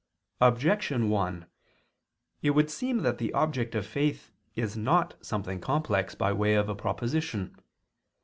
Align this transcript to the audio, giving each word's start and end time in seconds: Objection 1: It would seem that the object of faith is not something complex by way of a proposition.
Objection 0.41 1.11
1: 1.11 1.45
It 2.41 2.49
would 2.49 2.71
seem 2.71 3.03
that 3.03 3.19
the 3.19 3.31
object 3.33 3.75
of 3.75 3.85
faith 3.85 4.31
is 4.55 4.75
not 4.75 5.13
something 5.23 5.59
complex 5.61 6.15
by 6.15 6.33
way 6.33 6.55
of 6.55 6.67
a 6.69 6.73
proposition. 6.75 7.55